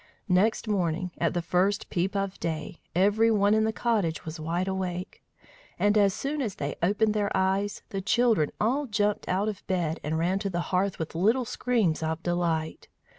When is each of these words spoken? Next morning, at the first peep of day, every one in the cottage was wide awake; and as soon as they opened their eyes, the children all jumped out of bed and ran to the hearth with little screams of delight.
Next 0.33 0.67
morning, 0.67 1.11
at 1.19 1.35
the 1.35 1.43
first 1.43 1.91
peep 1.91 2.15
of 2.15 2.39
day, 2.39 2.81
every 2.95 3.29
one 3.29 3.53
in 3.53 3.65
the 3.65 3.71
cottage 3.71 4.25
was 4.25 4.39
wide 4.39 4.67
awake; 4.67 5.21
and 5.77 5.95
as 5.95 6.11
soon 6.11 6.41
as 6.41 6.55
they 6.55 6.75
opened 6.81 7.13
their 7.13 7.29
eyes, 7.37 7.83
the 7.89 8.01
children 8.01 8.49
all 8.59 8.87
jumped 8.87 9.29
out 9.29 9.47
of 9.47 9.61
bed 9.67 9.99
and 10.03 10.17
ran 10.17 10.39
to 10.39 10.49
the 10.49 10.59
hearth 10.73 10.97
with 10.97 11.13
little 11.13 11.45
screams 11.45 12.01
of 12.01 12.23
delight. 12.23 12.87